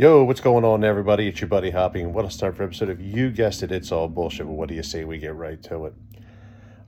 [0.00, 1.28] Yo, what's going on, everybody?
[1.28, 2.14] It's your buddy Hopping.
[2.14, 4.46] What a start for episode of You Guessed It, It's All Bullshit.
[4.46, 5.94] But what do you say we get right to it?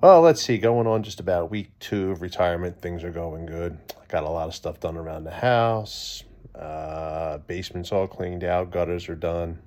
[0.01, 0.57] Well, let's see.
[0.57, 2.81] Going on just about week two of retirement.
[2.81, 3.77] Things are going good.
[4.09, 6.25] Got a lot of stuff done around the house.
[6.55, 8.71] Uh, basement's all cleaned out.
[8.71, 9.59] Gutters are done.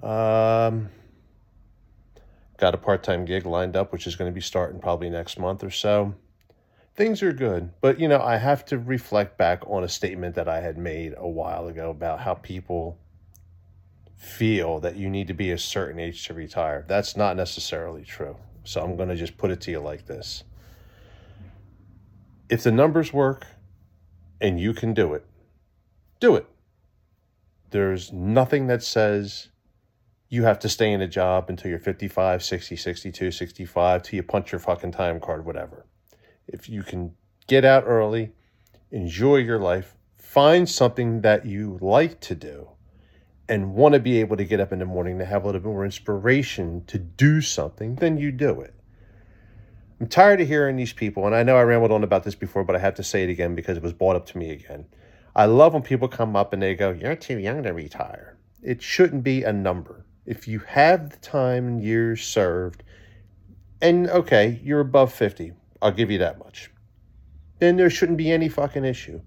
[0.00, 0.90] Um,
[2.58, 5.40] got a part time gig lined up, which is going to be starting probably next
[5.40, 6.14] month or so
[6.94, 7.70] things are good.
[7.80, 11.14] But, you know, I have to reflect back on a statement that I had made
[11.16, 12.98] a while ago about how people
[14.16, 16.84] feel that you need to be a certain age to retire.
[16.88, 18.36] That's not necessarily true.
[18.64, 20.44] So I'm going to just put it to you like this.
[22.48, 23.46] If the numbers work
[24.40, 25.26] and you can do it,
[26.20, 26.46] do it.
[27.70, 29.48] There's nothing that says
[30.28, 34.22] you have to stay in a job until you're 55, 60, 62, 65, till you
[34.22, 35.84] punch your fucking time card, whatever
[36.46, 37.14] if you can
[37.46, 38.32] get out early,
[38.90, 42.68] enjoy your life, find something that you like to do,
[43.48, 45.60] and want to be able to get up in the morning to have a little
[45.60, 48.74] bit more inspiration to do something, then you do it.
[50.00, 52.64] I'm tired of hearing these people, and I know I rambled on about this before,
[52.64, 54.86] but I have to say it again because it was brought up to me again.
[55.36, 58.36] I love when people come up and they go, You're too young to retire.
[58.62, 60.04] It shouldn't be a number.
[60.26, 62.82] If you have the time and years served,
[63.80, 65.52] and okay, you're above 50,
[65.84, 66.70] I'll give you that much.
[67.58, 69.20] Then there shouldn't be any fucking issue.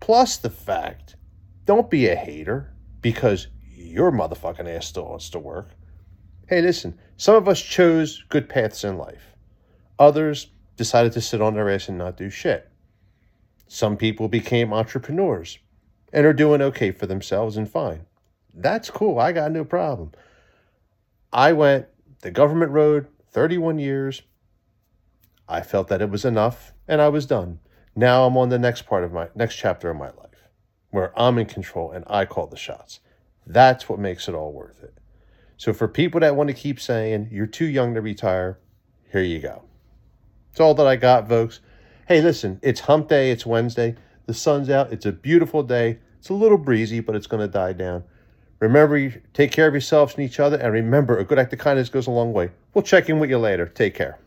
[0.00, 1.16] Plus the fact,
[1.66, 5.68] don't be a hater because your motherfucking ass still wants to work.
[6.48, 9.36] Hey, listen, some of us chose good paths in life.
[9.98, 12.70] Others decided to sit on their ass and not do shit.
[13.68, 15.58] Some people became entrepreneurs
[16.10, 18.06] and are doing okay for themselves and fine.
[18.54, 19.18] That's cool.
[19.18, 20.12] I got no problem.
[21.34, 21.86] I went
[22.22, 24.22] the government road 31 years,
[25.48, 27.60] I felt that it was enough and I was done.
[27.94, 30.48] Now I'm on the next part of my next chapter of my life
[30.90, 33.00] where I'm in control and I call the shots.
[33.46, 34.94] That's what makes it all worth it.
[35.56, 38.58] So for people that want to keep saying you're too young to retire,
[39.10, 39.62] here you go.
[40.50, 41.60] It's all that I got, folks.
[42.06, 43.96] Hey, listen, it's hump day, it's Wednesday.
[44.26, 45.98] The sun's out, it's a beautiful day.
[46.18, 48.04] It's a little breezy, but it's going to die down.
[48.60, 51.88] Remember, take care of yourselves and each other, and remember, a good act of kindness
[51.88, 52.50] goes a long way.
[52.74, 53.66] We'll check in with you later.
[53.66, 54.18] Take care.